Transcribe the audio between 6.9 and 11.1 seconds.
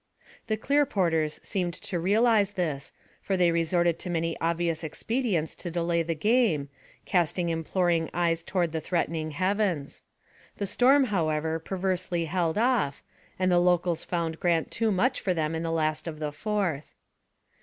casting imploring eyes toward the threatening heavens. The storm,